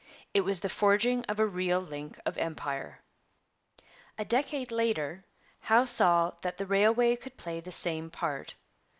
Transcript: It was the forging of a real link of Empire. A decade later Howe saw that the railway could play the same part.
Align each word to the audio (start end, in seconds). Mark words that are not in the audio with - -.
It 0.33 0.41
was 0.41 0.61
the 0.61 0.67
forging 0.67 1.23
of 1.25 1.39
a 1.39 1.45
real 1.45 1.79
link 1.79 2.19
of 2.25 2.35
Empire. 2.39 3.01
A 4.17 4.25
decade 4.25 4.71
later 4.71 5.25
Howe 5.61 5.85
saw 5.85 6.31
that 6.41 6.57
the 6.57 6.65
railway 6.65 7.15
could 7.15 7.37
play 7.37 7.59
the 7.59 7.71
same 7.71 8.09
part. 8.09 8.55